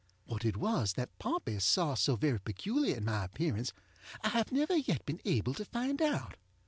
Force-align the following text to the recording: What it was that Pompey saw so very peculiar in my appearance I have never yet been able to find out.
What 0.25 0.43
it 0.45 0.57
was 0.57 0.93
that 0.93 1.15
Pompey 1.19 1.59
saw 1.59 1.93
so 1.93 2.15
very 2.15 2.39
peculiar 2.39 2.97
in 2.97 3.05
my 3.05 3.23
appearance 3.23 3.71
I 4.23 4.29
have 4.29 4.51
never 4.51 4.75
yet 4.75 5.05
been 5.05 5.21
able 5.25 5.53
to 5.53 5.63
find 5.65 6.01
out. 6.01 6.37